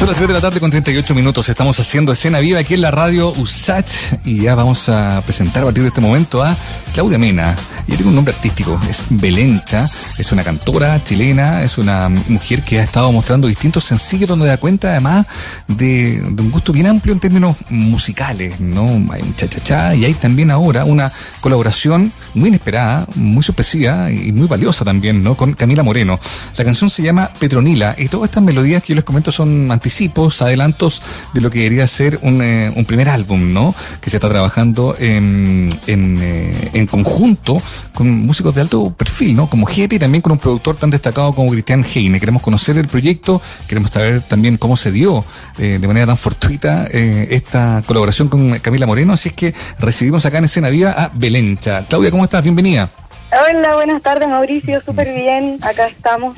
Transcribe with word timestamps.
Son 0.00 0.08
las 0.08 0.16
3 0.16 0.28
de 0.28 0.34
la 0.34 0.40
tarde 0.40 0.60
con 0.60 0.70
38 0.70 1.14
minutos. 1.14 1.50
Estamos 1.50 1.78
haciendo 1.78 2.10
escena 2.10 2.40
viva 2.40 2.58
aquí 2.58 2.72
en 2.72 2.80
la 2.80 2.90
radio 2.90 3.34
USACH 3.36 4.24
y 4.24 4.40
ya 4.40 4.54
vamos 4.54 4.88
a 4.88 5.22
presentar 5.26 5.62
a 5.62 5.66
partir 5.66 5.82
de 5.82 5.88
este 5.88 6.00
momento 6.00 6.42
a 6.42 6.56
Claudia 6.94 7.18
Mena. 7.18 7.54
Ella 7.86 7.96
tiene 7.96 8.08
un 8.08 8.14
nombre 8.14 8.32
artístico, 8.34 8.80
es 8.88 9.04
Belencha, 9.10 9.90
es 10.16 10.32
una 10.32 10.42
cantora 10.42 11.04
chilena, 11.04 11.62
es 11.62 11.76
una 11.76 12.08
mujer 12.08 12.64
que 12.64 12.80
ha 12.80 12.82
estado 12.82 13.12
mostrando 13.12 13.46
distintos 13.46 13.84
sencillos 13.84 14.26
donde 14.26 14.46
da 14.46 14.56
cuenta 14.56 14.88
además 14.88 15.26
de, 15.68 16.22
un 16.24 16.50
gusto 16.50 16.72
bien 16.72 16.86
amplio 16.86 17.12
en 17.12 17.20
términos 17.20 17.56
musicales, 17.68 18.58
¿no? 18.58 18.84
Hay 19.12 19.20
un 19.20 19.36
cha-cha-cha 19.36 19.94
y 19.94 20.06
hay 20.06 20.14
también 20.14 20.50
ahora 20.50 20.86
una 20.86 21.12
colaboración 21.42 22.10
muy 22.32 22.48
inesperada, 22.48 23.06
muy 23.16 23.42
sorpresiva 23.42 24.10
y 24.10 24.32
muy 24.32 24.46
valiosa 24.46 24.82
también, 24.82 25.22
¿no? 25.22 25.36
Con 25.36 25.52
Camila 25.52 25.82
Moreno. 25.82 26.18
La 26.56 26.64
canción 26.64 26.88
se 26.88 27.02
llama 27.02 27.30
Petronila 27.38 27.94
y 27.98 28.08
todas 28.08 28.30
estas 28.30 28.42
melodías 28.42 28.82
que 28.82 28.90
yo 28.90 28.94
les 28.94 29.04
comento 29.04 29.30
son 29.30 29.70
anti 29.90 30.10
adelantos 30.40 31.02
de 31.34 31.40
lo 31.40 31.50
que 31.50 31.60
debería 31.60 31.86
ser 31.86 32.18
un, 32.22 32.42
eh, 32.42 32.72
un 32.74 32.84
primer 32.84 33.08
álbum, 33.08 33.52
¿no? 33.52 33.74
Que 34.00 34.10
se 34.10 34.16
está 34.16 34.28
trabajando 34.28 34.94
en, 34.98 35.70
en, 35.86 36.18
eh, 36.22 36.70
en, 36.74 36.86
conjunto 36.86 37.60
con 37.94 38.10
músicos 38.10 38.54
de 38.54 38.62
alto 38.62 38.92
perfil, 38.92 39.36
¿no? 39.36 39.50
Como 39.50 39.66
Jepe 39.66 39.96
y 39.96 39.98
también 39.98 40.22
con 40.22 40.32
un 40.32 40.38
productor 40.38 40.76
tan 40.76 40.90
destacado 40.90 41.34
como 41.34 41.50
Cristian 41.50 41.84
Heine. 41.84 42.20
Queremos 42.20 42.42
conocer 42.42 42.78
el 42.78 42.88
proyecto, 42.88 43.42
queremos 43.68 43.90
saber 43.90 44.22
también 44.22 44.56
cómo 44.56 44.76
se 44.76 44.92
dio 44.92 45.24
eh, 45.58 45.78
de 45.80 45.88
manera 45.88 46.06
tan 46.06 46.16
fortuita 46.16 46.86
esta 46.90 47.82
colaboración 47.86 48.28
con 48.28 48.58
Camila 48.58 48.86
Moreno. 48.86 49.12
Así 49.12 49.30
es 49.30 49.34
que 49.34 49.54
recibimos 49.78 50.24
acá 50.26 50.38
en 50.38 50.44
Escena 50.44 50.68
Viva 50.68 50.92
a 50.92 51.10
Belencha. 51.14 51.86
Claudia, 51.88 52.10
¿cómo 52.10 52.24
estás? 52.24 52.42
Bienvenida. 52.42 52.90
Hola, 53.32 53.76
buenas 53.76 54.02
tardes 54.02 54.28
Mauricio, 54.28 54.80
súper 54.80 55.14
bien, 55.14 55.58
acá 55.62 55.86
estamos. 55.86 56.36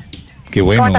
Qué 0.53 0.61
bueno. 0.61 0.93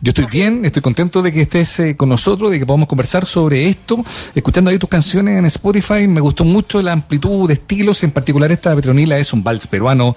Yo 0.00 0.10
estoy 0.10 0.26
bien, 0.26 0.64
estoy 0.64 0.82
contento 0.82 1.22
de 1.22 1.30
que 1.32 1.42
estés 1.42 1.78
eh, 1.78 1.96
con 1.96 2.08
nosotros, 2.08 2.50
de 2.50 2.58
que 2.58 2.66
podamos 2.66 2.88
conversar 2.88 3.24
sobre 3.24 3.68
esto. 3.68 4.04
Escuchando 4.34 4.68
ahí 4.68 4.78
tus 4.78 4.88
canciones 4.88 5.38
en 5.38 5.46
Spotify, 5.46 6.08
me 6.08 6.20
gustó 6.20 6.44
mucho 6.44 6.82
la 6.82 6.90
amplitud 6.90 7.46
de 7.46 7.54
estilos, 7.54 8.02
en 8.02 8.10
particular 8.10 8.50
esta 8.50 8.74
Petronila 8.74 9.16
es 9.16 9.32
un 9.32 9.44
vals 9.44 9.68
peruano 9.68 10.16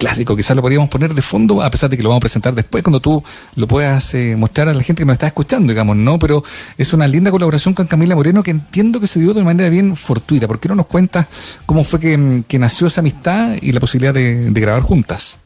clásico, 0.00 0.34
quizás 0.34 0.56
lo 0.56 0.62
podríamos 0.62 0.88
poner 0.88 1.14
de 1.14 1.22
fondo, 1.22 1.62
a 1.62 1.70
pesar 1.70 1.90
de 1.90 1.96
que 1.96 2.02
lo 2.02 2.08
vamos 2.08 2.18
a 2.18 2.22
presentar 2.22 2.56
después 2.56 2.82
cuando 2.82 2.98
tú 2.98 3.22
lo 3.54 3.68
puedas 3.68 4.12
eh, 4.14 4.34
mostrar 4.36 4.68
a 4.68 4.74
la 4.74 4.82
gente 4.82 5.02
que 5.02 5.06
nos 5.06 5.12
está 5.12 5.28
escuchando, 5.28 5.70
digamos, 5.70 5.96
¿no? 5.96 6.18
Pero 6.18 6.42
es 6.76 6.92
una 6.92 7.06
linda 7.06 7.30
colaboración 7.30 7.72
con 7.72 7.86
Camila 7.86 8.16
Moreno 8.16 8.42
que 8.42 8.50
entiendo 8.50 8.98
que 8.98 9.06
se 9.06 9.20
dio 9.20 9.32
de 9.32 9.44
manera 9.44 9.68
bien 9.68 9.94
fortuita. 9.94 10.48
¿Por 10.48 10.58
qué 10.58 10.68
no 10.68 10.74
nos 10.74 10.86
cuentas 10.86 11.28
cómo 11.66 11.84
fue 11.84 12.00
que, 12.00 12.58
nació 12.58 12.88
esa 12.88 13.00
amistad 13.00 13.54
y 13.62 13.70
la 13.70 13.78
posibilidad 13.78 14.12
de 14.12 14.50
grabar 14.50 14.82
juntas? 14.82 15.38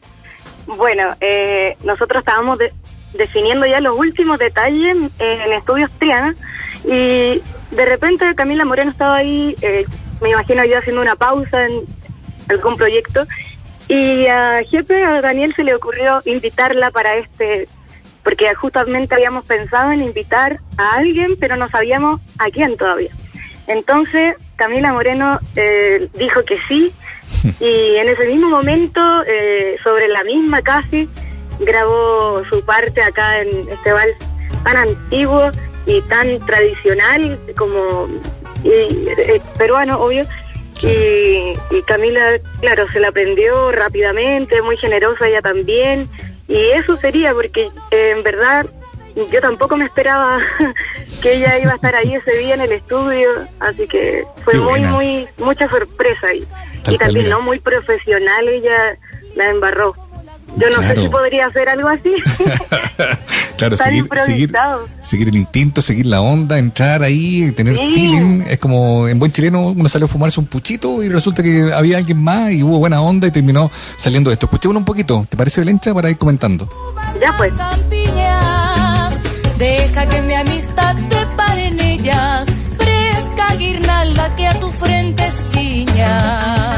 Bueno, 0.65 1.15
eh, 1.19 1.75
nosotros 1.83 2.19
estábamos 2.19 2.59
definiendo 3.13 3.65
ya 3.65 3.79
los 3.79 3.95
últimos 3.95 4.39
detalles 4.39 4.97
en 5.19 5.53
Estudios 5.53 5.91
Triana 5.99 6.35
y 6.85 7.41
de 7.71 7.85
repente 7.85 8.33
Camila 8.35 8.65
Moreno 8.65 8.91
estaba 8.91 9.17
ahí, 9.17 9.55
eh, 9.61 9.85
me 10.21 10.31
imagino 10.31 10.63
yo 10.65 10.77
haciendo 10.77 11.01
una 11.01 11.15
pausa 11.15 11.65
en 11.65 11.81
algún 12.49 12.75
proyecto 12.75 13.25
y 13.87 14.25
a 14.27 14.61
Jepe, 14.69 15.03
a 15.03 15.21
Daniel 15.21 15.53
se 15.55 15.63
le 15.63 15.75
ocurrió 15.75 16.21
invitarla 16.25 16.91
para 16.91 17.17
este, 17.17 17.67
porque 18.23 18.53
justamente 18.55 19.13
habíamos 19.13 19.45
pensado 19.45 19.91
en 19.91 20.01
invitar 20.01 20.59
a 20.77 20.95
alguien, 20.95 21.35
pero 21.39 21.57
no 21.57 21.67
sabíamos 21.69 22.21
a 22.39 22.49
quién 22.49 22.77
todavía. 22.77 23.11
Entonces 23.67 24.35
Camila 24.55 24.93
Moreno 24.93 25.39
eh, 25.55 26.07
dijo 26.13 26.43
que 26.43 26.57
sí 26.67 26.93
y 27.59 27.95
en 27.95 28.09
ese 28.09 28.25
mismo 28.25 28.49
momento, 28.49 29.23
eh, 29.25 29.77
sobre 29.83 30.07
la 30.07 30.23
misma 30.23 30.61
casi, 30.61 31.09
grabó 31.59 32.43
su 32.49 32.63
parte 32.65 33.01
acá 33.01 33.41
en 33.41 33.69
este 33.69 33.93
vals 33.93 34.15
tan 34.63 34.77
antiguo 34.77 35.51
y 35.85 36.01
tan 36.03 36.39
tradicional 36.45 37.39
como 37.57 38.07
eh, 38.63 39.41
peruano, 39.57 39.99
obvio. 39.99 40.25
Y, 40.81 41.81
Camila, 41.83 42.39
claro, 42.59 42.87
se 42.89 42.99
la 42.99 43.07
aprendió 43.07 43.71
rápidamente, 43.71 44.61
muy 44.61 44.75
generosa 44.77 45.27
ella 45.27 45.41
también. 45.41 46.09
Y 46.49 46.57
eso 46.71 46.97
sería, 46.97 47.33
porque 47.33 47.69
en 47.91 48.21
verdad 48.21 48.65
yo 49.15 49.41
tampoco 49.41 49.77
me 49.77 49.85
esperaba 49.85 50.39
que 51.21 51.35
ella 51.35 51.59
iba 51.59 51.71
a 51.71 51.75
estar 51.75 51.95
ahí 51.95 52.13
ese 52.15 52.37
día 52.39 52.55
en 52.55 52.61
el 52.61 52.71
estudio, 52.71 53.29
así 53.59 53.87
que 53.87 54.25
fue 54.43 54.55
muy, 54.59 54.81
muy, 54.81 55.27
mucha 55.37 55.69
sorpresa 55.69 56.27
ahí. 56.27 56.45
y 56.87 56.97
también, 56.97 57.29
¿no? 57.29 57.41
Muy 57.41 57.59
profesional, 57.59 58.47
ella 58.47 58.97
la 59.35 59.49
embarró. 59.49 59.95
Yo 60.55 60.69
no 60.69 60.81
sé 60.83 60.95
si 60.95 61.09
podría 61.09 61.47
hacer 61.47 61.67
algo 61.67 61.87
así. 61.87 62.11
claro, 63.57 63.75
seguir, 63.75 64.07
seguir, 65.01 65.27
el 65.27 65.35
instinto, 65.35 65.81
seguir 65.81 66.05
la 66.05 66.21
onda, 66.21 66.59
entrar 66.59 67.01
ahí, 67.01 67.51
tener 67.53 67.75
feeling. 67.75 68.43
Es 68.47 68.59
como 68.59 69.07
en 69.07 69.17
buen 69.17 69.31
chileno 69.31 69.69
uno 69.69 69.89
salió 69.89 70.05
a 70.05 70.07
fumarse 70.07 70.39
un 70.39 70.45
puchito 70.45 71.01
y 71.01 71.09
resulta 71.09 71.41
que 71.41 71.71
había 71.73 71.97
alguien 71.97 72.21
más 72.21 72.51
y 72.51 72.61
hubo 72.61 72.77
buena 72.77 73.01
onda 73.01 73.27
y 73.27 73.31
terminó 73.31 73.71
saliendo 73.95 74.31
esto. 74.31 74.45
Escuchémoslo 74.45 74.79
un 74.79 74.85
poquito, 74.85 75.25
¿te 75.27 75.37
parece, 75.37 75.61
Belencha, 75.61 75.93
para 75.93 76.11
ir 76.11 76.17
comentando? 76.17 76.69
Ya 77.19 77.35
pues. 77.35 77.53
Deja 79.63 80.05
que 80.07 80.21
mi 80.23 80.35
amistad 80.35 80.93
te 81.07 81.25
pare 81.37 81.67
en 81.67 81.79
ellas, 81.79 82.45
fresca 82.77 83.55
guirnalda 83.55 84.35
que 84.35 84.45
a 84.45 84.59
tu 84.59 84.69
frente 84.69 85.31
ciña. 85.31 86.75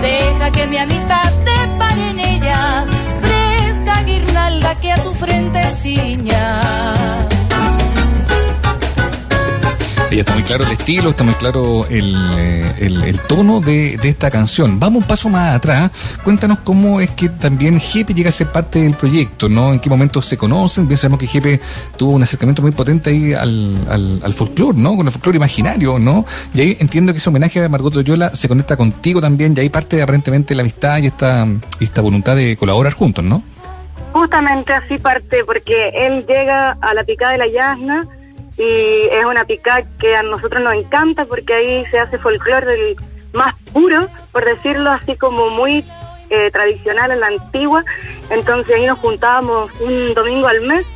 Deja 0.00 0.52
que 0.52 0.68
mi 0.68 0.76
amistad 0.76 1.32
te 1.44 1.58
pare 1.80 2.10
en 2.10 2.20
ellas, 2.20 2.86
fresca 3.20 4.02
guirnalda 4.04 4.76
que 4.76 4.92
a 4.92 5.02
tu 5.02 5.12
frente 5.14 5.60
ciña. 5.82 7.30
Ya 10.10 10.20
está 10.20 10.34
muy 10.34 10.42
claro 10.42 10.64
el 10.64 10.72
estilo, 10.72 11.10
está 11.10 11.22
muy 11.22 11.34
claro 11.34 11.86
el, 11.88 12.16
eh, 12.36 12.74
el, 12.80 13.20
tono 13.28 13.60
de, 13.60 13.96
de, 13.96 14.08
esta 14.08 14.28
canción. 14.28 14.80
Vamos 14.80 15.02
un 15.02 15.08
paso 15.08 15.28
más 15.28 15.54
atrás. 15.54 15.92
Cuéntanos 16.24 16.58
cómo 16.64 17.00
es 17.00 17.10
que 17.10 17.28
también 17.28 17.78
Jepe 17.78 18.12
llega 18.12 18.30
a 18.30 18.32
ser 18.32 18.50
parte 18.50 18.80
del 18.82 18.94
proyecto, 18.94 19.48
¿no? 19.48 19.72
En 19.72 19.78
qué 19.78 19.88
momento 19.88 20.20
se 20.20 20.36
conocen. 20.36 20.88
Bien 20.88 20.98
sabemos 20.98 21.20
que 21.20 21.28
Jepe 21.28 21.60
tuvo 21.96 22.10
un 22.12 22.24
acercamiento 22.24 22.60
muy 22.60 22.72
potente 22.72 23.10
ahí 23.10 23.34
al, 23.34 23.86
al, 23.88 24.20
al 24.24 24.34
folclore, 24.34 24.76
¿no? 24.76 24.96
Con 24.96 25.06
el 25.06 25.12
folclore 25.12 25.36
imaginario, 25.36 26.00
¿no? 26.00 26.26
Y 26.54 26.60
ahí 26.60 26.76
entiendo 26.80 27.12
que 27.12 27.18
ese 27.18 27.28
homenaje 27.28 27.64
a 27.64 27.68
Margot 27.68 27.94
Loyola 27.94 28.34
se 28.34 28.48
conecta 28.48 28.76
contigo 28.76 29.20
también 29.20 29.54
y 29.56 29.60
ahí 29.60 29.68
parte 29.68 30.02
aparentemente 30.02 30.56
la 30.56 30.62
amistad 30.62 30.98
y 30.98 31.06
esta, 31.06 31.46
esta 31.78 32.00
voluntad 32.00 32.34
de 32.34 32.56
colaborar 32.56 32.94
juntos, 32.94 33.24
¿no? 33.24 33.44
Justamente 34.12 34.72
así 34.72 34.98
parte, 34.98 35.44
porque 35.46 35.90
él 35.94 36.26
llega 36.26 36.76
a 36.80 36.94
la 36.94 37.04
picada 37.04 37.30
de 37.32 37.38
la 37.38 37.46
Yasna 37.46 38.08
y 38.58 39.08
es 39.10 39.24
una 39.24 39.44
pica 39.44 39.82
que 39.98 40.14
a 40.14 40.22
nosotros 40.22 40.62
nos 40.62 40.74
encanta 40.74 41.24
porque 41.24 41.54
ahí 41.54 41.84
se 41.86 41.98
hace 41.98 42.18
folclore 42.18 42.66
del 42.66 42.96
más 43.32 43.54
puro, 43.72 44.08
por 44.32 44.44
decirlo 44.44 44.90
así 44.90 45.16
como 45.16 45.50
muy 45.50 45.84
eh, 46.30 46.50
tradicional 46.50 47.10
en 47.10 47.20
la 47.20 47.28
antigua. 47.28 47.84
Entonces 48.30 48.76
ahí 48.76 48.86
nos 48.86 48.98
juntábamos 48.98 49.70
un 49.80 50.12
domingo 50.14 50.48
al 50.48 50.60
mes 50.62 50.86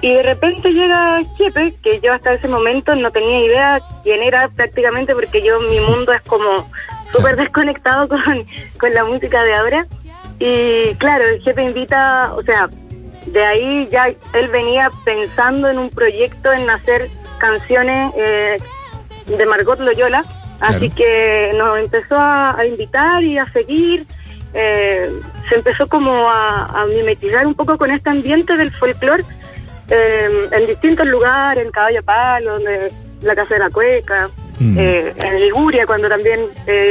y 0.00 0.12
de 0.12 0.22
repente 0.22 0.70
llega 0.70 1.20
Chepe, 1.36 1.74
que 1.82 2.00
yo 2.00 2.12
hasta 2.12 2.34
ese 2.34 2.46
momento 2.46 2.94
no 2.94 3.10
tenía 3.10 3.44
idea 3.44 3.80
quién 4.04 4.22
era 4.22 4.48
prácticamente 4.48 5.14
porque 5.14 5.42
yo 5.42 5.58
mi 5.60 5.80
mundo 5.80 6.12
es 6.12 6.22
como 6.22 6.70
súper 7.12 7.36
desconectado 7.36 8.06
con, 8.08 8.44
con 8.78 8.94
la 8.94 9.04
música 9.04 9.42
de 9.42 9.54
ahora. 9.54 9.86
Y 10.38 10.94
claro, 10.96 11.24
el 11.24 11.42
Chepe 11.42 11.64
invita, 11.64 12.32
o 12.34 12.42
sea, 12.42 12.68
de 13.32 13.44
ahí 13.44 13.88
ya 13.90 14.08
él 14.08 14.48
venía 14.48 14.90
pensando 15.04 15.68
en 15.68 15.78
un 15.78 15.90
proyecto 15.90 16.52
en 16.52 16.68
hacer 16.68 17.10
canciones 17.38 18.12
eh, 18.16 18.58
de 19.26 19.46
Margot 19.46 19.78
Loyola, 19.78 20.24
así 20.60 20.90
que 20.90 21.50
nos 21.56 21.78
empezó 21.78 22.16
a, 22.18 22.64
invitar 22.66 23.22
y 23.22 23.38
a 23.38 23.46
seguir. 23.52 24.06
Eh, 24.54 25.10
se 25.48 25.56
empezó 25.56 25.86
como 25.86 26.28
a, 26.28 26.86
mimetizar 26.88 27.46
un 27.46 27.54
poco 27.54 27.76
con 27.76 27.90
este 27.90 28.10
ambiente 28.10 28.56
del 28.56 28.72
folclore 28.72 29.24
eh, 29.90 30.48
en 30.50 30.66
distintos 30.66 31.06
lugares, 31.06 31.64
en 31.64 31.70
Caballo 31.70 32.02
Palo, 32.02 32.58
en 32.58 32.90
la 33.22 33.34
Casa 33.34 33.54
de 33.54 33.60
la 33.60 33.70
Cueca, 33.70 34.30
mm. 34.58 34.78
en 34.78 35.40
Liguria, 35.40 35.86
cuando 35.86 36.08
también 36.08 36.40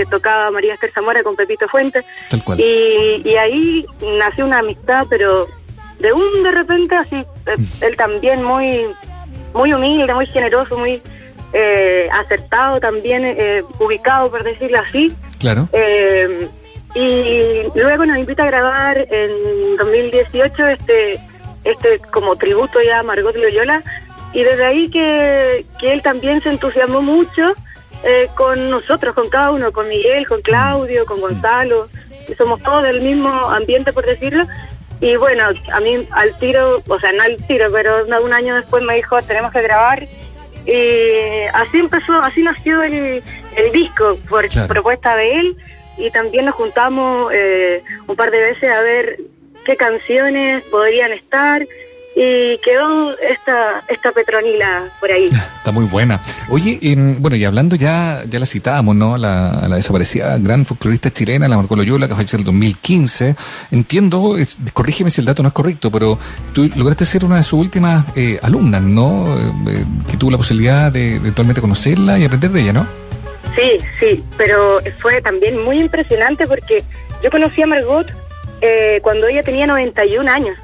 tocaba 0.10 0.52
María 0.52 0.76
Esther 0.76 0.92
Zamora 0.94 1.24
con 1.24 1.36
Pepito 1.36 1.68
Fuentes. 1.68 2.06
Y, 2.58 3.22
y 3.28 3.36
ahí 3.38 3.86
nació 4.20 4.46
una 4.46 4.60
amistad, 4.60 5.06
pero 5.10 5.48
de 6.00 6.14
un 6.14 6.44
de 6.44 6.52
repente 6.52 6.96
así, 6.96 7.16
eh, 7.16 7.58
mm. 7.58 7.84
él 7.84 7.96
también 7.96 8.44
muy, 8.44 8.86
muy 9.54 9.74
humilde, 9.74 10.14
muy 10.14 10.28
generoso, 10.28 10.78
muy 10.78 11.02
eh, 11.54 12.08
acertado 12.12 12.80
también, 12.80 13.24
eh, 13.26 13.64
ubicado 13.80 14.30
por 14.30 14.44
decirlo 14.44 14.80
así. 14.80 15.12
Claro. 15.40 15.70
y 16.96 17.62
luego 17.76 18.04
nos 18.08 18.18
invita 18.18 18.42
a 18.44 18.48
grabar 18.48 18.98
en 18.98 19.76
2018 19.78 20.68
este, 20.68 21.20
este 21.64 22.00
como 22.12 22.36
tributo 22.38 22.80
ya 22.82 23.00
a 23.00 23.04
Margot 23.04 23.36
Loyola 23.36 23.84
y 24.34 24.42
desde 24.42 24.66
ahí 24.66 24.90
que, 24.90 25.64
que 25.80 25.94
él 25.94 26.02
también 26.02 26.42
se 26.42 26.50
entusiasmó 26.50 27.04
mucho 27.04 27.54
con 28.36 28.72
nosotros, 28.72 29.14
con 29.14 29.30
cada 29.30 29.52
uno, 29.52 29.72
con 29.72 29.88
Miguel, 29.90 30.26
con 30.28 30.42
Claudio, 30.42 31.06
con 31.06 31.20
mm. 31.20 31.22
Gonzalo, 31.22 31.88
somos 32.36 32.62
todos 32.64 32.84
del 32.84 33.02
mismo 33.02 33.30
ambiente 33.30 33.92
por 33.92 34.06
decirlo, 34.06 34.46
Y 35.00 35.16
bueno, 35.18 35.44
a 35.72 35.80
mí 35.80 36.08
al 36.12 36.38
tiro, 36.40 36.82
o 36.88 37.00
sea, 37.00 37.12
no 37.12 37.24
al 37.24 37.38
tiro, 37.48 37.72
pero 37.72 38.06
un 38.06 38.34
año 38.34 38.56
después 38.56 38.84
me 38.84 38.96
dijo, 38.96 39.22
tenemos 39.22 39.52
que 39.52 39.62
grabar. 39.62 40.08
Y 40.66 41.46
así 41.54 41.80
empezó, 41.80 42.14
así 42.22 42.42
nació 42.42 42.84
el, 42.84 43.24
el 43.56 43.72
disco, 43.72 44.18
por 44.28 44.46
propuesta 44.68 45.16
de 45.16 45.40
él. 45.40 45.58
Y 45.98 46.12
también 46.12 46.46
nos 46.46 46.56
juntamos 46.56 47.32
eh, 47.34 47.84
un 48.08 48.16
par 48.16 48.32
de 48.32 48.40
veces 48.40 48.72
a 48.72 48.82
ver 48.82 49.18
qué 49.66 49.76
canciones 49.76 50.64
podrían 50.66 51.12
estar 51.12 51.66
y 52.20 52.58
quedó 52.64 53.16
esta 53.20 53.84
esta 53.88 54.12
Petronila 54.12 54.92
por 55.00 55.12
ahí. 55.12 55.26
Está 55.58 55.72
muy 55.72 55.86
buena. 55.86 56.20
Oye, 56.50 56.80
bueno, 57.20 57.36
y 57.36 57.46
hablando 57.46 57.76
ya, 57.76 58.24
ya 58.28 58.40
la 58.40 58.48
citábamos, 58.48 58.96
¿no? 58.96 59.18
La, 59.18 59.68
la 59.70 59.76
desaparecida 59.76 60.36
gran 60.40 60.66
folclorista 60.66 61.12
chilena, 61.12 61.48
la 61.48 61.58
Marco 61.58 61.76
Loyola, 61.76 62.08
que 62.08 62.16
falleció 62.16 62.38
en 62.38 62.42
el 62.42 62.46
2015. 62.46 63.36
Entiendo, 63.70 64.36
es, 64.36 64.58
corrígeme 64.74 65.12
si 65.12 65.22
el 65.22 65.28
dato 65.28 65.44
no 65.44 65.50
es 65.50 65.54
correcto, 65.54 65.92
pero 65.92 66.18
tú 66.54 66.68
lograste 66.76 67.06
ser 67.06 67.24
una 67.24 67.38
de 67.38 67.44
sus 67.44 67.60
últimas 67.60 68.06
eh, 68.16 68.40
alumnas, 68.42 68.82
¿no? 68.82 69.36
Eh, 69.38 69.86
que 70.10 70.18
tuvo 70.18 70.32
la 70.32 70.38
posibilidad 70.38 70.92
de 70.92 71.18
eventualmente 71.18 71.62
conocerla 71.62 72.18
y 72.18 72.26
aprender 72.26 72.50
de 72.50 72.62
ella, 72.62 72.74
¿no? 72.74 72.88
Sí, 73.56 73.78
sí, 74.00 74.24
pero 74.38 74.80
fue 75.02 75.22
también 75.22 75.64
muy 75.64 75.80
impresionante 75.80 76.48
porque 76.48 76.84
yo 77.24 77.30
conocí 77.30 77.62
a 77.62 77.68
Margot 77.68 78.08
eh, 78.62 79.00
cuando 79.04 79.28
ella 79.28 79.44
tenía 79.44 79.68
91 79.68 80.32
años. 80.32 80.58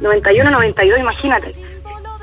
91, 0.00 0.50
92, 0.50 0.98
imagínate. 0.98 1.54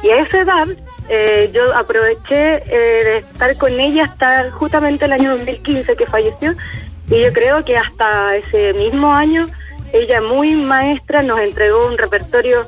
Y 0.04 0.10
a 0.10 0.22
esa 0.22 0.40
edad 0.40 0.68
eh, 1.10 1.50
yo 1.54 1.74
aproveché 1.76 2.64
eh, 2.66 3.04
de 3.04 3.18
estar 3.18 3.56
con 3.58 3.72
ella 3.80 4.04
hasta 4.04 4.52
justamente 4.52 5.06
el 5.06 5.14
año 5.14 5.32
2015 5.38 5.96
que 5.96 6.06
falleció. 6.06 6.54
Y 7.10 7.22
yo 7.22 7.32
creo 7.32 7.64
que 7.64 7.78
hasta 7.78 8.36
ese 8.36 8.74
mismo 8.74 9.14
año 9.14 9.48
ella 9.94 10.22
muy 10.22 10.56
maestra 10.56 11.22
nos 11.24 11.40
entregó 11.40 11.88
un 11.88 11.98
repertorio 11.98 12.68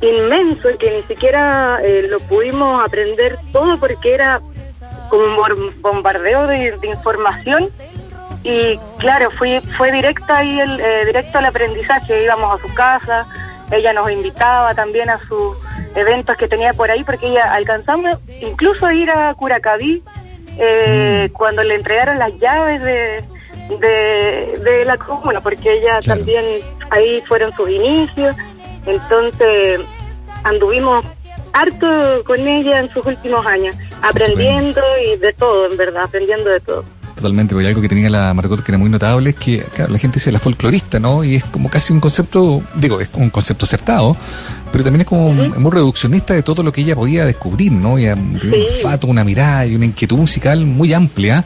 inmenso 0.00 0.68
que 0.78 0.90
ni 0.90 1.02
siquiera 1.02 1.78
eh, 1.82 2.06
lo 2.08 2.18
pudimos 2.20 2.84
aprender 2.84 3.36
todo 3.52 3.78
porque 3.78 4.14
era 4.14 4.40
como 5.08 5.24
un 5.24 5.80
bombardeo 5.80 6.46
de, 6.48 6.76
información. 6.82 7.68
Y 8.42 8.78
claro 8.98 9.30
fui 9.32 9.60
fue 9.76 9.92
directa 9.92 10.38
ahí 10.38 10.58
el 10.60 11.06
directo 11.06 11.38
al 11.38 11.44
aprendizaje. 11.44 12.24
Íbamos 12.24 12.58
a 12.58 12.66
su 12.66 12.74
casa 12.74 13.26
ella 13.70 13.92
nos 13.92 14.10
invitaba 14.10 14.74
también 14.74 15.10
a 15.10 15.18
sus 15.26 15.56
eventos 15.94 16.36
que 16.36 16.48
tenía 16.48 16.72
por 16.72 16.90
ahí, 16.90 17.04
porque 17.04 17.28
ella 17.28 17.52
alcanzamos 17.52 18.18
incluso 18.40 18.86
a 18.86 18.94
ir 18.94 19.10
a 19.10 19.34
Curacaví 19.34 20.02
eh, 20.58 21.28
mm. 21.28 21.32
cuando 21.32 21.62
le 21.62 21.76
entregaron 21.76 22.18
las 22.18 22.36
llaves 22.38 22.82
de, 22.82 23.24
de, 24.58 24.84
la 24.84 24.96
comuna, 24.96 25.40
porque 25.40 25.78
ella 25.78 26.00
también 26.04 26.44
ahí 26.90 27.20
fueron 27.22 27.52
sus 27.52 27.68
inicios. 27.68 28.34
Entonces 28.86 29.80
anduvimos 30.44 31.04
harto 31.52 31.86
con 32.26 32.46
ella 32.46 32.80
en 32.80 32.90
sus 32.90 33.04
últimos 33.06 33.46
años, 33.46 33.76
aprendiendo 34.02 34.80
y 35.04 35.16
de 35.16 35.32
todo, 35.32 35.66
en 35.70 35.76
verdad, 35.76 36.04
aprendiendo 36.04 36.50
de 36.50 36.60
todo. 36.60 36.84
Totalmente, 37.20 37.54
porque 37.54 37.68
algo 37.68 37.82
que 37.82 37.88
tenía 37.90 38.08
la 38.08 38.32
Margot 38.32 38.62
que 38.62 38.70
era 38.70 38.78
muy 38.78 38.88
notable 38.88 39.30
es 39.30 39.36
que, 39.36 39.58
claro, 39.58 39.92
la 39.92 39.98
gente 39.98 40.14
dice 40.14 40.32
la 40.32 40.38
folclorista, 40.38 40.98
¿no? 40.98 41.22
Y 41.22 41.34
es 41.34 41.44
como 41.44 41.68
casi 41.68 41.92
un 41.92 42.00
concepto, 42.00 42.62
digo, 42.76 42.98
es 42.98 43.10
un 43.12 43.28
concepto 43.28 43.66
acertado, 43.66 44.16
pero 44.72 44.82
también 44.84 45.02
es 45.02 45.06
como 45.06 45.34
muy 45.34 45.70
reduccionista 45.70 46.32
de 46.32 46.42
todo 46.42 46.62
lo 46.62 46.72
que 46.72 46.80
ella 46.80 46.94
podía 46.94 47.26
descubrir, 47.26 47.72
¿no? 47.72 47.98
Y 47.98 48.06
un 48.06 48.40
fato, 48.82 49.06
una 49.06 49.22
mirada 49.22 49.66
y 49.66 49.74
una 49.74 49.84
inquietud 49.84 50.16
musical 50.16 50.64
muy 50.64 50.94
amplia 50.94 51.44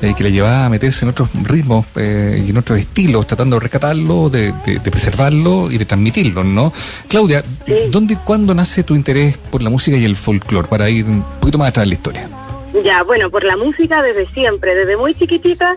eh, 0.00 0.14
que 0.16 0.22
le 0.22 0.30
llevaba 0.30 0.66
a 0.66 0.68
meterse 0.68 1.04
en 1.04 1.08
otros 1.08 1.28
ritmos 1.42 1.86
eh, 1.96 2.40
y 2.46 2.50
en 2.50 2.58
otros 2.58 2.78
estilos, 2.78 3.26
tratando 3.26 3.56
de 3.56 3.60
rescatarlo, 3.60 4.30
de, 4.30 4.54
preservarlo 4.84 5.72
y 5.72 5.78
de 5.78 5.86
transmitirlo, 5.86 6.44
¿no? 6.44 6.72
Claudia, 7.08 7.42
¿dónde 7.90 8.14
y 8.14 8.16
cuándo 8.18 8.54
nace 8.54 8.84
tu 8.84 8.94
interés 8.94 9.38
por 9.38 9.60
la 9.60 9.70
música 9.70 9.96
y 9.96 10.04
el 10.04 10.14
folclore? 10.14 10.68
Para 10.68 10.88
ir 10.88 11.06
un 11.06 11.24
poquito 11.40 11.58
más 11.58 11.70
atrás 11.70 11.84
de 11.84 11.88
la 11.88 11.94
historia. 11.94 12.35
Ya, 12.82 13.02
bueno, 13.02 13.30
por 13.30 13.44
la 13.44 13.56
música 13.56 14.02
desde 14.02 14.26
siempre, 14.26 14.74
desde 14.74 14.96
muy 14.96 15.14
chiquitita 15.14 15.76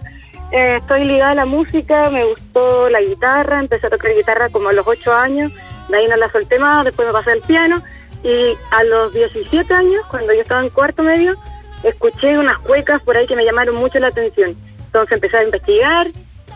eh, 0.52 0.78
estoy 0.82 1.04
ligada 1.06 1.32
a 1.32 1.36
la 1.36 1.46
música, 1.46 2.10
me 2.10 2.26
gustó 2.26 2.90
la 2.90 3.02
guitarra, 3.02 3.60
empecé 3.60 3.88
a 3.88 3.90
tocar 3.92 4.14
guitarra 4.16 4.50
como 4.50 4.70
a 4.70 4.74
los 4.74 4.88
8 4.88 5.14
años, 5.14 5.52
de 5.88 5.98
ahí 5.98 6.08
no 6.08 6.18
la 6.18 6.32
solté 6.32 6.58
más, 6.58 6.86
después 6.86 7.08
me 7.08 7.14
pasé 7.14 7.32
al 7.32 7.42
piano 7.42 7.82
y 8.24 8.58
a 8.72 8.84
los 8.84 9.14
17 9.14 9.74
años, 9.74 10.06
cuando 10.10 10.34
yo 10.34 10.42
estaba 10.42 10.64
en 10.64 10.70
cuarto 10.70 11.04
medio, 11.04 11.36
escuché 11.84 12.38
unas 12.38 12.58
cuecas 12.60 13.02
por 13.04 13.16
ahí 13.16 13.28
que 13.28 13.36
me 13.36 13.46
llamaron 13.46 13.76
mucho 13.76 14.00
la 14.00 14.08
atención. 14.08 14.56
Entonces 14.86 15.14
empecé 15.14 15.38
a 15.38 15.44
investigar 15.44 16.08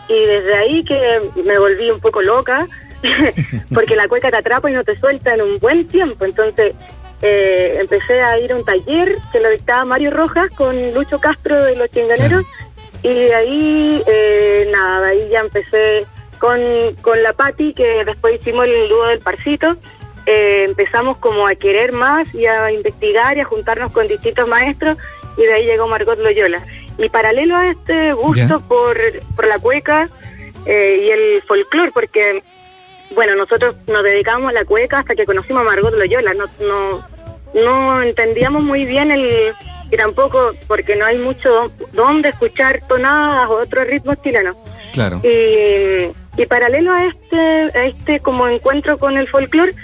y 0.08 0.24
desde 0.26 0.54
ahí 0.56 0.84
que 0.84 1.30
me 1.44 1.58
volví 1.58 1.90
un 1.90 2.00
poco 2.00 2.20
loca, 2.20 2.66
porque 3.74 3.96
la 3.96 4.08
cueca 4.08 4.30
te 4.30 4.38
atrapa 4.38 4.70
y 4.70 4.74
no 4.74 4.82
te 4.82 4.98
suelta 4.98 5.34
en 5.34 5.42
un 5.42 5.58
buen 5.58 5.86
tiempo. 5.86 6.24
Entonces 6.24 6.74
eh, 7.22 7.78
empecé 7.80 8.20
a 8.20 8.38
ir 8.38 8.52
a 8.52 8.56
un 8.56 8.64
taller 8.64 9.16
que 9.32 9.40
lo 9.40 9.50
dictaba 9.50 9.84
Mario 9.84 10.10
Rojas 10.10 10.50
con 10.56 10.92
Lucho 10.92 11.18
Castro 11.18 11.64
de 11.64 11.76
Los 11.76 11.90
Chinganeros 11.90 12.44
y 13.02 13.08
de 13.08 13.34
ahí, 13.34 14.02
eh, 14.06 14.68
nada, 14.70 15.08
ahí 15.08 15.28
ya 15.30 15.40
empecé 15.40 16.06
con, 16.38 16.60
con 17.02 17.22
la 17.22 17.32
Patti, 17.32 17.74
que 17.74 18.04
después 18.04 18.40
hicimos 18.40 18.66
el 18.66 18.88
dúo 18.88 19.06
del 19.06 19.20
Parcito. 19.20 19.76
Eh, 20.26 20.64
empezamos 20.64 21.18
como 21.18 21.46
a 21.46 21.54
querer 21.54 21.92
más 21.92 22.34
y 22.34 22.46
a 22.46 22.72
investigar 22.72 23.36
y 23.36 23.40
a 23.40 23.44
juntarnos 23.44 23.92
con 23.92 24.08
distintos 24.08 24.48
maestros 24.48 24.96
y 25.36 25.42
de 25.42 25.52
ahí 25.52 25.66
llegó 25.66 25.86
Margot 25.86 26.18
Loyola. 26.18 26.64
Y 26.96 27.08
paralelo 27.10 27.56
a 27.56 27.68
este 27.68 28.12
gusto 28.14 28.60
por, 28.60 28.98
por 29.36 29.46
la 29.46 29.58
cueca 29.58 30.08
y 30.66 31.10
el 31.10 31.42
folclore, 31.42 31.90
porque 31.92 32.42
bueno, 33.14 33.34
nosotros 33.36 33.76
nos 33.86 34.02
dedicamos 34.02 34.50
a 34.50 34.52
la 34.52 34.64
cueca 34.64 35.00
hasta 35.00 35.14
que 35.14 35.24
conocimos 35.24 35.62
a 35.62 35.64
Margot 35.64 35.94
Loyola. 35.94 36.34
No, 36.34 36.44
no, 36.66 37.06
no 37.54 38.02
entendíamos 38.02 38.64
muy 38.64 38.84
bien 38.84 39.10
el 39.10 39.54
y 39.90 39.96
tampoco 39.96 40.52
porque 40.66 40.96
no 40.96 41.04
hay 41.04 41.18
mucho 41.18 41.70
donde 41.92 42.30
escuchar 42.30 42.80
tonadas 42.88 43.48
o 43.48 43.60
otros 43.60 43.86
ritmos 43.86 44.20
chilenos. 44.22 44.56
Claro. 44.92 45.20
Y, 45.22 46.10
y 46.40 46.46
paralelo 46.46 46.92
a 46.92 47.06
este 47.06 47.78
a 47.78 47.86
este 47.86 48.20
como 48.20 48.48
encuentro 48.48 48.98
con 48.98 49.16
el 49.16 49.28
folclore 49.28 49.74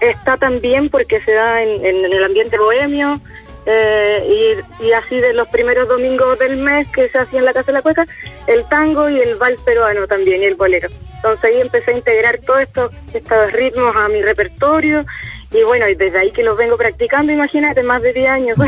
está 0.00 0.36
también 0.36 0.88
porque 0.88 1.20
se 1.20 1.32
da 1.32 1.62
en, 1.62 1.84
en, 1.84 2.04
el 2.04 2.24
ambiente 2.24 2.58
bohemio 2.58 3.20
eh, 3.70 4.64
y, 4.80 4.86
y, 4.86 4.92
así 4.92 5.20
de 5.20 5.34
los 5.34 5.46
primeros 5.48 5.88
domingos 5.88 6.38
del 6.38 6.56
mes 6.56 6.88
que 6.88 7.06
se 7.10 7.18
hacía 7.18 7.40
en 7.40 7.44
la 7.44 7.52
Casa 7.52 7.66
de 7.66 7.72
la 7.74 7.82
Cueca, 7.82 8.06
el 8.46 8.66
tango 8.70 9.10
y 9.10 9.20
el 9.20 9.34
vals 9.36 9.60
peruano 9.60 10.06
también 10.06 10.42
y 10.42 10.46
el 10.46 10.54
bolero. 10.54 10.88
Entonces 11.16 11.44
ahí 11.44 11.60
empecé 11.60 11.90
a 11.90 11.96
integrar 11.98 12.38
todos 12.46 12.62
estos, 12.62 12.92
estos 13.12 13.52
ritmos 13.52 13.94
a 13.94 14.08
mi 14.08 14.22
repertorio 14.22 15.04
y 15.50 15.62
bueno, 15.62 15.86
desde 15.86 16.18
ahí 16.18 16.30
que 16.30 16.42
los 16.42 16.58
vengo 16.58 16.76
practicando, 16.76 17.32
imagínate, 17.32 17.82
más 17.82 18.02
de 18.02 18.12
10 18.12 18.28
años. 18.28 18.58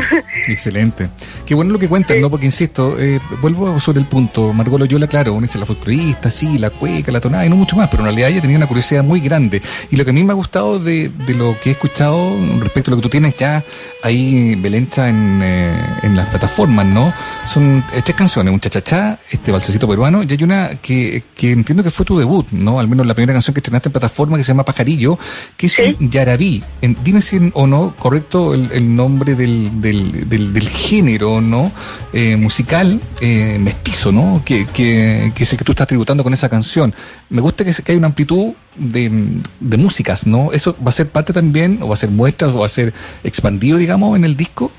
Excelente. 0.47 1.09
Qué 1.45 1.53
bueno 1.53 1.73
lo 1.73 1.79
que 1.79 1.87
cuentas, 1.87 2.17
¿no? 2.17 2.31
Porque 2.31 2.47
insisto, 2.47 2.99
eh, 2.99 3.19
vuelvo 3.39 3.79
sobre 3.79 3.99
el 3.99 4.07
punto. 4.07 4.51
Margot 4.51 4.79
Loyola, 4.79 5.05
claro, 5.05 5.33
una 5.33 5.47
la 5.53 5.65
folclorista, 5.65 6.31
sí, 6.31 6.57
la 6.57 6.71
cueca, 6.71 7.11
la 7.11 7.19
tonada 7.19 7.45
y 7.45 7.49
no 7.49 7.55
mucho 7.55 7.75
más, 7.75 7.87
pero 7.89 8.01
en 8.01 8.05
realidad 8.05 8.29
ella 8.29 8.41
tenía 8.41 8.57
una 8.57 8.67
curiosidad 8.67 9.03
muy 9.03 9.19
grande. 9.19 9.61
Y 9.91 9.95
lo 9.95 10.03
que 10.05 10.09
a 10.09 10.13
mí 10.13 10.23
me 10.23 10.31
ha 10.31 10.35
gustado 10.35 10.79
de, 10.79 11.09
de 11.09 11.35
lo 11.35 11.59
que 11.59 11.69
he 11.69 11.71
escuchado 11.73 12.35
respecto 12.59 12.89
a 12.89 12.91
lo 12.91 12.97
que 12.97 13.03
tú 13.03 13.09
tienes 13.09 13.35
ya 13.37 13.63
ahí, 14.01 14.55
Belencha, 14.55 15.07
en, 15.07 15.39
eh, 15.43 15.75
en 16.01 16.15
las 16.15 16.29
plataformas, 16.29 16.87
¿no? 16.87 17.13
Son 17.45 17.85
tres 18.03 18.15
canciones, 18.15 18.51
un 18.51 18.59
chachachá, 18.59 19.19
este 19.29 19.51
balsecito 19.51 19.87
peruano, 19.87 20.23
y 20.23 20.31
hay 20.31 20.43
una 20.43 20.69
que, 20.81 21.23
que 21.35 21.51
entiendo 21.51 21.83
que 21.83 21.91
fue 21.91 22.07
tu 22.07 22.17
debut, 22.17 22.47
¿no? 22.51 22.79
Al 22.79 22.87
menos 22.87 23.05
la 23.05 23.13
primera 23.13 23.33
canción 23.33 23.53
que 23.53 23.59
estrenaste 23.59 23.89
en 23.89 23.93
plataforma 23.93 24.37
que 24.37 24.43
se 24.43 24.47
llama 24.47 24.65
Pajarillo, 24.65 25.19
que 25.57 25.67
es 25.67 25.77
un 25.77 26.09
yarabí 26.09 26.63
dime 26.81 27.21
si 27.21 27.51
o 27.53 27.67
no 27.67 27.95
correcto 27.95 28.53
el, 28.53 28.95
nombre 28.95 29.35
del, 29.35 29.81
del, 29.81 30.27
del, 30.53 30.69
género 30.69 31.39
no 31.39 31.71
eh, 32.13 32.37
musical 32.37 32.99
eh, 33.21 33.57
mestizo, 33.59 34.11
¿no? 34.11 34.41
Que, 34.43 34.65
que, 34.65 35.31
que, 35.35 35.43
es 35.43 35.51
el 35.51 35.57
que 35.57 35.63
tú 35.63 35.71
estás 35.71 35.87
tributando 35.87 36.23
con 36.23 36.33
esa 36.33 36.49
canción. 36.49 36.93
Me 37.29 37.41
gusta 37.41 37.63
que, 37.63 37.71
que 37.73 37.91
hay 37.91 37.97
una 37.97 38.07
amplitud 38.07 38.53
de, 38.75 39.41
de 39.59 39.77
músicas, 39.77 40.25
¿no? 40.25 40.51
¿Eso 40.51 40.75
va 40.83 40.89
a 40.89 40.93
ser 40.93 41.09
parte 41.09 41.33
también, 41.33 41.79
o 41.81 41.87
va 41.87 41.93
a 41.93 41.97
ser 41.97 42.09
muestras, 42.09 42.51
o 42.51 42.59
va 42.59 42.65
a 42.65 42.69
ser 42.69 42.93
expandido, 43.23 43.77
digamos, 43.77 44.15
en 44.15 44.25
el 44.25 44.35
disco? 44.35 44.71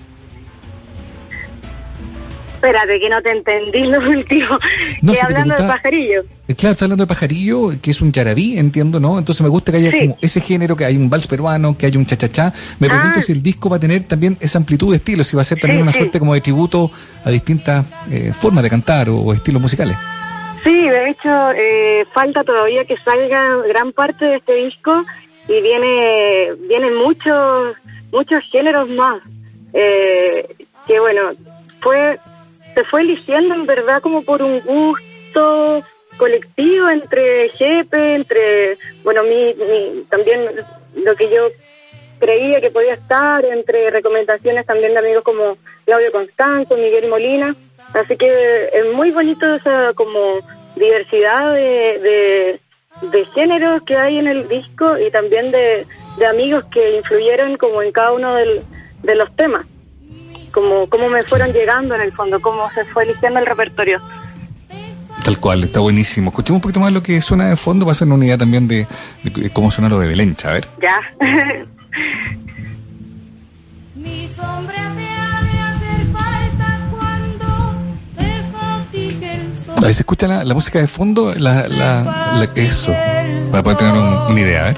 Espérate, 2.62 3.00
que 3.00 3.08
no 3.08 3.20
te 3.20 3.32
entendí 3.32 3.80
lo 3.86 3.98
último. 4.08 4.56
No, 5.02 5.12
que 5.12 5.20
hablando 5.20 5.56
de 5.56 5.64
pajarillo. 5.64 6.22
Eh, 6.46 6.54
claro, 6.54 6.72
está 6.72 6.84
hablando 6.84 7.02
de 7.02 7.08
pajarillo, 7.08 7.70
que 7.82 7.90
es 7.90 8.00
un 8.00 8.12
yarabí, 8.12 8.56
entiendo, 8.56 9.00
¿no? 9.00 9.18
Entonces 9.18 9.42
me 9.42 9.48
gusta 9.48 9.72
que 9.72 9.78
haya 9.78 9.90
como 9.90 10.16
ese 10.22 10.40
género, 10.40 10.76
que 10.76 10.84
hay 10.84 10.96
un 10.96 11.10
vals 11.10 11.26
peruano, 11.26 11.76
que 11.76 11.86
haya 11.86 11.98
un 11.98 12.06
chachachá. 12.06 12.52
Me 12.78 12.86
pregunto 12.86 13.18
ah. 13.18 13.22
si 13.22 13.32
el 13.32 13.42
disco 13.42 13.68
va 13.68 13.78
a 13.78 13.80
tener 13.80 14.04
también 14.04 14.38
esa 14.40 14.58
amplitud 14.58 14.92
de 14.92 14.98
estilos, 14.98 15.26
si 15.26 15.34
va 15.34 15.42
a 15.42 15.44
ser 15.44 15.58
también 15.58 15.82
una 15.82 15.90
suerte 15.90 16.20
como 16.20 16.34
de 16.34 16.40
tributo 16.40 16.88
a 17.24 17.30
distintas 17.30 17.84
eh, 18.12 18.32
formas 18.32 18.62
de 18.62 18.70
cantar 18.70 19.08
o, 19.10 19.32
estilos 19.32 19.60
musicales. 19.60 19.96
Sí, 20.62 20.88
de 20.88 21.10
hecho, 21.10 21.50
eh, 21.56 22.06
falta 22.14 22.44
todavía 22.44 22.84
que 22.84 22.96
salga 22.98 23.44
gran 23.66 23.92
parte 23.92 24.24
de 24.24 24.36
este 24.36 24.54
disco 24.54 25.04
y 25.48 25.60
viene 25.60 26.52
vienen 26.68 26.94
muchos 26.94 27.76
muchos 28.12 28.44
géneros 28.52 28.88
más. 28.90 29.20
que 29.72 31.00
bueno, 31.00 31.32
fue 31.82 32.18
se 32.74 32.84
fue 32.84 33.02
eligiendo 33.02 33.54
en 33.54 33.66
verdad 33.66 34.00
como 34.02 34.22
por 34.22 34.42
un 34.42 34.60
gusto 34.60 35.82
colectivo 36.16 36.88
entre 36.88 37.48
Jepe, 37.50 38.14
entre, 38.14 38.76
bueno, 39.02 39.22
mi, 39.22 39.54
mi, 39.54 40.04
también 40.10 40.40
lo 40.94 41.16
que 41.16 41.30
yo 41.30 41.48
creía 42.18 42.60
que 42.60 42.70
podía 42.70 42.94
estar, 42.94 43.44
entre 43.44 43.90
recomendaciones 43.90 44.66
también 44.66 44.92
de 44.92 45.00
amigos 45.00 45.24
como 45.24 45.56
Claudio 45.84 46.12
Constanzo, 46.12 46.76
Miguel 46.76 47.08
Molina. 47.08 47.56
Así 47.94 48.16
que 48.16 48.68
es 48.72 48.92
muy 48.92 49.10
bonito 49.10 49.54
esa 49.54 49.92
como 49.94 50.38
diversidad 50.76 51.54
de, 51.54 52.60
de, 53.10 53.24
géneros 53.34 53.82
que 53.82 53.96
hay 53.96 54.18
en 54.18 54.28
el 54.28 54.48
disco 54.48 54.96
y 54.98 55.10
también 55.10 55.50
de, 55.50 55.86
de 56.16 56.26
amigos 56.26 56.64
que 56.72 56.96
influyeron 56.96 57.56
como 57.56 57.82
en 57.82 57.90
cada 57.90 58.12
uno 58.12 58.34
del, 58.34 58.62
de 59.02 59.14
los 59.16 59.34
temas, 59.34 59.66
como 60.52 60.88
cómo 60.88 61.08
me 61.08 61.22
fueron 61.22 61.52
llegando 61.52 61.94
en 61.94 62.02
el 62.02 62.12
fondo, 62.12 62.40
cómo 62.40 62.70
se 62.70 62.84
fue 62.84 63.04
eligiendo 63.04 63.40
el 63.40 63.46
repertorio. 63.46 64.00
Tal 65.24 65.38
cual, 65.38 65.64
está 65.64 65.80
buenísimo. 65.80 66.30
Escuchemos 66.30 66.56
un 66.56 66.62
poquito 66.62 66.80
más 66.80 66.92
lo 66.92 67.02
que 67.02 67.20
suena 67.20 67.48
de 67.48 67.56
fondo 67.56 67.84
para 67.84 67.92
hacer 67.92 68.06
una 68.06 68.16
unidad 68.16 68.38
también 68.38 68.66
de, 68.66 68.86
cómo 69.52 69.70
suena 69.70 69.88
lo 69.88 69.98
de 69.98 70.08
Belencha, 70.08 70.50
a 70.50 70.52
ver. 70.54 70.68
Ya. 70.80 71.00
Mi 73.94 74.28
sombra 74.28 74.92
te 74.96 75.08
ha 75.08 75.42
de 75.42 75.60
hacer 75.60 76.06
falta 76.12 76.88
cuando 76.90 77.76
te 78.16 78.42
fatigue 78.50 79.34
el 79.34 79.54
sol. 79.54 79.76
Ahí 79.84 79.94
se 79.94 80.02
escucha 80.02 80.26
la, 80.26 80.42
la 80.42 80.54
música 80.54 80.80
de 80.80 80.88
fondo, 80.88 81.34
la, 81.36 81.68
la, 81.68 82.02
la, 82.02 82.50
eso, 82.56 82.92
para 83.52 83.62
poder 83.62 83.78
tener 83.78 83.92
un, 83.92 84.32
una 84.32 84.40
idea, 84.40 84.62
a 84.62 84.64
ver. 84.64 84.76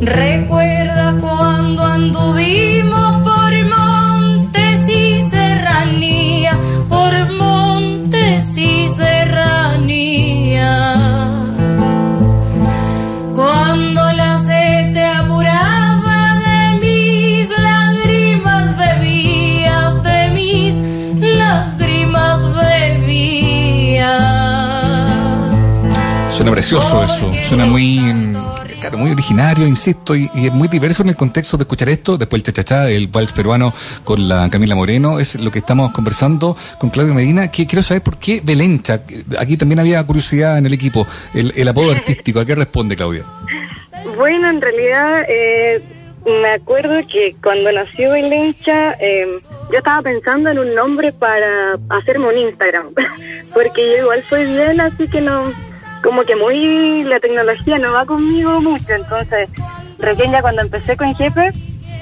Recuerda 0.00 1.14
cuando 1.20 1.84
anduvimos 1.84 3.22
por 3.22 3.52
montes 3.66 4.88
y 4.88 5.28
serranía, 5.28 6.56
por 6.88 7.32
montes 7.32 8.56
y 8.56 8.88
serranía. 8.90 10.72
Cuando 13.34 14.12
la 14.12 14.38
sed 14.40 14.92
te 14.94 15.04
apuraba 15.04 16.36
de 16.46 16.78
mis 16.80 17.48
lágrimas 17.58 18.76
bebías, 18.76 20.02
de 20.04 20.30
mis 20.30 20.76
lágrimas 21.38 22.46
bebías. 22.54 24.08
Suena 26.30 26.52
precioso 26.52 27.02
eso, 27.02 27.32
suena 27.48 27.66
muy, 27.66 27.97
muy 28.98 29.12
originario, 29.12 29.66
insisto, 29.66 30.14
y, 30.14 30.28
y 30.34 30.46
es 30.46 30.52
muy 30.52 30.68
diverso 30.68 31.02
en 31.02 31.10
el 31.10 31.16
contexto 31.16 31.56
de 31.56 31.62
escuchar 31.62 31.88
esto. 31.88 32.18
Después 32.18 32.40
el 32.40 32.44
chachachá, 32.44 32.90
el 32.90 33.06
vals 33.08 33.32
peruano 33.32 33.72
con 34.04 34.28
la 34.28 34.48
Camila 34.50 34.74
Moreno, 34.74 35.18
es 35.20 35.36
lo 35.36 35.50
que 35.50 35.60
estamos 35.60 35.92
conversando 35.92 36.56
con 36.78 36.90
Claudio 36.90 37.14
Medina. 37.14 37.50
Que 37.50 37.66
quiero 37.66 37.82
saber 37.82 38.02
por 38.02 38.18
qué 38.18 38.40
Belencha. 38.44 39.02
Aquí 39.38 39.56
también 39.56 39.78
había 39.78 40.04
curiosidad 40.04 40.58
en 40.58 40.66
el 40.66 40.72
equipo, 40.72 41.06
el, 41.34 41.68
apodo 41.68 41.92
artístico. 41.92 42.40
¿A 42.40 42.46
qué 42.46 42.54
responde 42.54 42.96
Claudia? 42.96 43.24
Bueno, 44.16 44.50
en 44.50 44.60
realidad 44.60 45.24
eh, 45.28 45.82
me 46.24 46.48
acuerdo 46.48 47.00
que 47.06 47.36
cuando 47.42 47.70
nació 47.72 48.12
Belencha, 48.12 48.92
eh, 49.00 49.26
yo 49.70 49.78
estaba 49.78 50.02
pensando 50.02 50.50
en 50.50 50.58
un 50.58 50.74
nombre 50.74 51.12
para 51.12 51.78
hacerme 51.88 52.28
un 52.28 52.38
Instagram, 52.38 52.86
porque 53.54 53.90
yo 53.90 54.02
igual 54.02 54.22
soy 54.28 54.44
bien, 54.44 54.80
así 54.80 55.08
que 55.08 55.20
no, 55.20 55.52
como 56.02 56.22
que 56.22 56.36
muy, 56.36 57.04
la 57.04 57.20
tecnología 57.20 57.78
no 57.78 57.92
va 57.92 58.06
conmigo 58.06 58.60
mucho, 58.60 58.92
entonces 58.94 59.48
recién 59.98 60.32
ya 60.32 60.40
cuando 60.42 60.62
empecé 60.62 60.96
con 60.96 61.14
Jefe, 61.14 61.50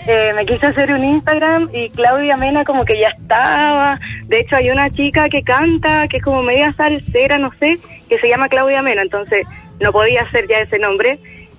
eh, 0.07 0.33
me 0.37 0.47
quise 0.47 0.67
hacer 0.67 0.93
un 0.93 1.03
Instagram 1.03 1.69
y 1.73 1.91
Claudia 1.91 2.37
Mena 2.37 2.65
como 2.65 2.85
que 2.85 2.99
ya 2.99 3.09
estaba, 3.09 3.99
de 4.27 4.41
hecho 4.41 4.57
hay 4.57 4.71
una 4.71 4.89
chica 4.91 5.29
que 5.29 5.43
canta, 5.43 6.07
que 6.09 6.19
es 6.19 6.23
como 6.23 6.43
media 6.43 6.73
salsera, 6.75 7.39
no 7.39 7.51
sé, 7.59 7.77
que 8.09 8.19
se 8.19 8.29
llama 8.29 8.49
Claudia 8.49 8.83
Mena, 8.83 9.03
entonces 9.03 9.47
no 9.81 9.93
podía 9.93 10.23
hacer 10.23 10.47
ya 10.49 10.59
ese 10.59 10.79
nombre. 10.79 11.19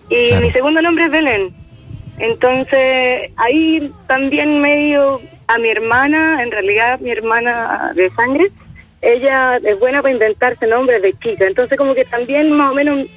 Y 0.09 0.29
Claro. 0.29 0.45
mi 0.45 0.51
segundo 0.51 0.81
nombre 0.81 1.05
es 1.05 1.11
Belén. 1.11 1.53
Entonces, 2.19 3.31
ahí 3.35 3.91
también 4.07 4.61
medio 4.61 5.21
a 5.47 5.57
mi 5.57 5.69
hermana, 5.69 6.41
en 6.41 6.51
realidad 6.51 6.99
mi 6.99 7.11
hermana 7.11 7.91
de 7.93 8.09
sangre, 8.11 8.47
ella 9.01 9.57
es 9.57 9.79
buena 9.79 10.01
para 10.01 10.13
inventarse 10.13 10.67
nombres 10.67 11.01
de 11.01 11.13
chica. 11.19 11.45
Entonces, 11.45 11.77
como 11.77 11.93
que 11.93 12.05
también 12.05 12.51
más 12.51 12.71
o 12.71 12.75
menos 12.75 13.07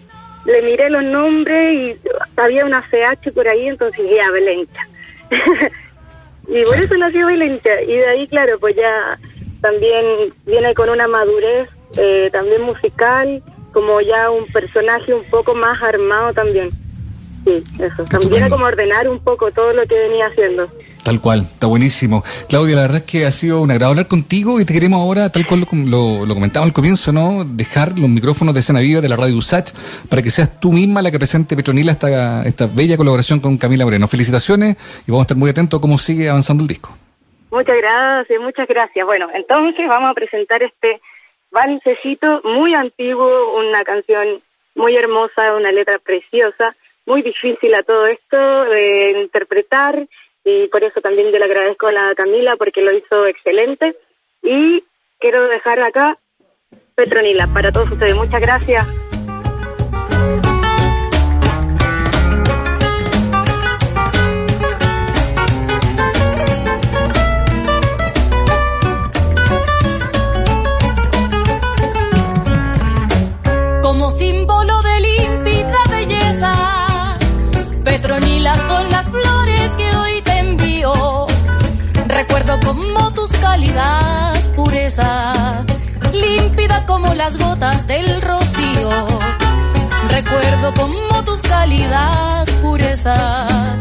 le 0.44 0.62
miré 0.62 0.90
los 0.90 1.04
nombres 1.04 1.74
y 1.74 2.08
había 2.36 2.64
una 2.64 2.82
CH 2.82 3.32
por 3.32 3.48
ahí, 3.48 3.68
entonces 3.68 4.02
dije, 4.02 4.16
ya, 4.16 4.30
Belencha. 4.30 4.88
y 6.48 6.64
por 6.64 6.76
eso 6.76 6.96
nació 6.96 7.26
Belencha. 7.26 7.82
Y 7.82 7.96
de 7.96 8.06
ahí, 8.06 8.28
claro, 8.28 8.58
pues 8.58 8.76
ya 8.76 9.18
también 9.60 10.32
viene 10.46 10.74
con 10.74 10.88
una 10.88 11.06
madurez 11.06 11.68
eh, 11.96 12.28
también 12.32 12.62
musical, 12.62 13.42
como 13.72 14.00
ya 14.00 14.30
un 14.30 14.46
personaje 14.46 15.14
un 15.14 15.24
poco 15.24 15.54
más 15.54 15.80
armado 15.82 16.32
también. 16.32 16.70
Sí, 17.44 17.62
eso. 17.78 18.04
También 18.04 18.34
era 18.34 18.50
como 18.50 18.66
ordenar 18.66 19.08
un 19.08 19.18
poco 19.18 19.50
todo 19.50 19.72
lo 19.72 19.86
que 19.86 19.98
venía 19.98 20.26
haciendo. 20.26 20.68
Tal 21.02 21.20
cual, 21.20 21.40
está 21.40 21.66
buenísimo. 21.66 22.22
Claudia, 22.48 22.76
la 22.76 22.82
verdad 22.82 22.98
es 22.98 23.04
que 23.04 23.24
ha 23.24 23.32
sido 23.32 23.62
un 23.62 23.70
agrado 23.70 23.92
hablar 23.92 24.06
contigo 24.06 24.60
y 24.60 24.66
te 24.66 24.74
queremos 24.74 25.00
ahora, 25.00 25.30
tal 25.30 25.46
cual 25.46 25.66
lo, 25.86 26.26
lo, 26.26 26.34
comentaba 26.34 26.66
al 26.66 26.74
comienzo, 26.74 27.12
¿no? 27.12 27.44
Dejar 27.44 27.98
los 27.98 28.08
micrófonos 28.08 28.52
de 28.52 28.60
escena 28.60 28.80
viva 28.80 29.00
de 29.00 29.08
la 29.08 29.16
radio 29.16 29.36
USACH 29.36 29.72
para 30.10 30.22
que 30.22 30.30
seas 30.30 30.60
tú 30.60 30.72
misma 30.72 31.00
la 31.00 31.10
que 31.10 31.18
presente 31.18 31.56
Petronila 31.56 31.92
esta, 31.92 32.46
esta 32.46 32.66
bella 32.66 32.98
colaboración 32.98 33.40
con 33.40 33.56
Camila 33.56 33.84
Moreno. 33.84 34.06
Felicitaciones 34.08 34.76
y 35.06 35.10
vamos 35.10 35.22
a 35.22 35.24
estar 35.24 35.36
muy 35.38 35.48
atentos 35.48 35.78
a 35.78 35.80
cómo 35.80 35.96
sigue 35.96 36.28
avanzando 36.28 36.62
el 36.62 36.68
disco. 36.68 36.94
Muchas 37.50 37.76
gracias, 37.78 38.40
muchas 38.40 38.68
gracias. 38.68 39.06
Bueno, 39.06 39.28
entonces 39.34 39.88
vamos 39.88 40.10
a 40.10 40.14
presentar 40.14 40.62
este 40.62 41.00
valsecito 41.50 42.42
muy 42.44 42.74
antiguo, 42.74 43.58
una 43.58 43.84
canción 43.84 44.40
muy 44.74 44.96
hermosa, 44.96 45.54
una 45.56 45.72
letra 45.72 45.98
preciosa, 45.98 46.76
muy 47.06 47.22
difícil 47.22 47.74
a 47.74 47.82
todo 47.82 48.06
esto 48.06 48.36
de 48.36 49.22
interpretar 49.22 50.06
y 50.44 50.68
por 50.68 50.84
eso 50.84 51.00
también 51.00 51.30
yo 51.30 51.38
le 51.38 51.44
agradezco 51.44 51.88
a 51.88 51.92
la 51.92 52.14
Camila 52.14 52.56
porque 52.56 52.82
lo 52.82 52.92
hizo 52.92 53.26
excelente 53.26 53.96
y 54.42 54.84
quiero 55.18 55.48
dejar 55.48 55.80
acá 55.80 56.18
Petronila 56.94 57.46
para 57.52 57.72
todos 57.72 57.90
ustedes. 57.90 58.14
Muchas 58.14 58.40
gracias. 58.40 58.99
Tus 83.70 83.76
cálidas 83.76 84.48
purezas, 84.56 85.64
límpida 86.12 86.86
como 86.86 87.14
las 87.14 87.38
gotas 87.38 87.86
del 87.86 88.20
rocío. 88.20 88.90
Recuerdo 90.08 90.74
como 90.74 91.24
tus 91.24 91.40
cálidas 91.42 92.50
purezas, 92.62 93.78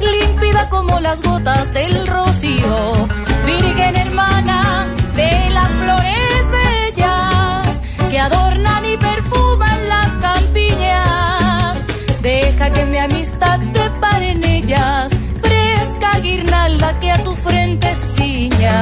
límpida 0.00 0.68
como 0.68 1.00
las 1.00 1.20
gotas 1.22 1.72
del 1.74 2.06
rocío. 2.06 3.08
Virgen 3.44 3.96
hermana 3.96 4.86
de 5.16 5.50
las 5.50 5.70
flores 5.72 6.50
bellas 6.50 7.80
que 8.10 8.18
adornan 8.20 8.84
y 8.84 8.96
perfuman 8.96 9.88
las 9.88 10.10
campiñas. 10.18 11.80
Deja 12.22 12.70
que 12.70 12.84
mi 12.84 12.98
amistad 12.98 13.58
te 13.72 13.90
pare 14.00 14.30
en 14.30 14.44
ellas, 14.44 15.11
que 17.00 17.10
a 17.10 17.18
tu 17.22 17.34
frente 17.34 17.94
ciña. 17.94 18.78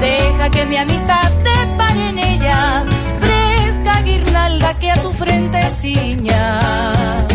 Deja 0.00 0.50
que 0.50 0.66
mi 0.66 0.76
amistad 0.76 1.30
te 1.42 1.56
pare 1.76 2.08
en 2.08 2.18
ellas, 2.18 2.86
fresca 3.20 4.02
guirnalda 4.02 4.74
que 4.74 4.90
a 4.90 5.02
tu 5.02 5.10
frente 5.12 5.60
ciña. 5.70 7.33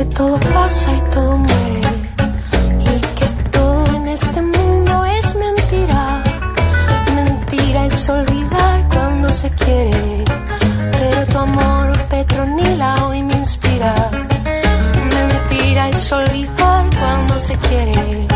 Que 0.00 0.06
todo 0.14 0.40
pasa 0.54 0.90
y 0.96 1.00
todo 1.10 1.36
muere 1.36 1.92
y 2.80 2.94
que 3.18 3.26
todo 3.50 3.96
en 3.96 4.08
este 4.08 4.40
mundo 4.40 5.04
es 5.04 5.34
mentira. 5.34 6.22
Mentira 7.14 7.84
es 7.84 8.08
olvidar 8.08 8.88
cuando 8.88 9.28
se 9.28 9.50
quiere, 9.50 10.24
pero 10.92 11.26
tu 11.26 11.38
amor 11.38 11.86
Petronila 12.08 13.04
hoy 13.04 13.22
me 13.22 13.34
inspira. 13.34 13.94
Mentira 15.18 15.90
es 15.90 16.12
olvidar 16.12 16.86
cuando 16.98 17.38
se 17.38 17.54
quiere, 17.68 18.29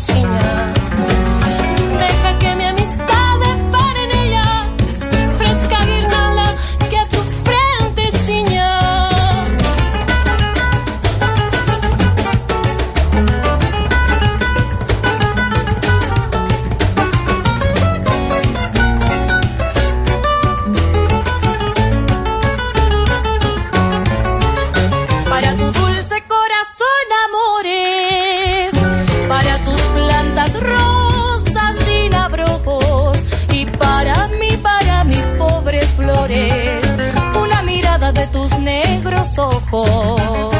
ciña. 0.00 0.72
Deja 0.74 0.89
ojos. 39.40 40.59